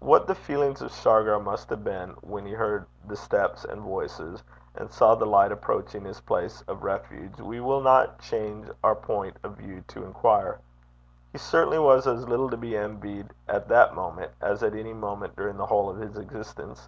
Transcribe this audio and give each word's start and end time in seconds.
What 0.00 0.26
the 0.26 0.34
feelings 0.34 0.82
of 0.82 0.92
Shargar 0.92 1.40
must 1.40 1.70
have 1.70 1.82
been 1.82 2.10
when 2.20 2.44
he 2.44 2.52
heard 2.52 2.84
the 3.06 3.16
steps 3.16 3.64
and 3.64 3.80
voices, 3.80 4.42
and 4.74 4.92
saw 4.92 5.14
the 5.14 5.24
light 5.24 5.50
approaching 5.52 6.04
his 6.04 6.20
place 6.20 6.60
of 6.68 6.82
refuge, 6.82 7.40
we 7.40 7.58
will 7.58 7.80
not 7.80 8.18
change 8.18 8.68
our 8.84 8.94
point 8.94 9.38
of 9.42 9.56
view 9.56 9.82
to 9.88 10.04
inquire. 10.04 10.60
He 11.32 11.38
certainly 11.38 11.78
was 11.78 12.06
as 12.06 12.28
little 12.28 12.50
to 12.50 12.58
be 12.58 12.76
envied 12.76 13.32
at 13.48 13.68
that 13.68 13.94
moment 13.94 14.32
as 14.42 14.62
at 14.62 14.74
any 14.74 14.92
moment 14.92 15.34
during 15.34 15.56
the 15.56 15.64
whole 15.68 15.88
of 15.88 15.96
his 15.96 16.18
existence. 16.18 16.86